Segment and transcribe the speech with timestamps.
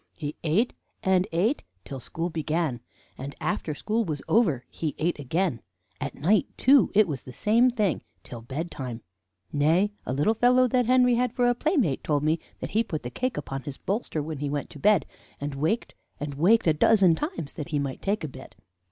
[0.17, 0.73] He ate
[1.03, 2.79] and ate till school began,
[3.19, 5.61] and after school was over he ate again;
[5.99, 9.01] at night, too, it was the same thing till bedtime
[9.53, 13.03] nay, a little fellow that Henry had for a playmate told me that he put
[13.03, 15.05] the cake upon his bolster when he went to bed,
[15.39, 18.55] and waked and waked a dozen times, that he might take a bit.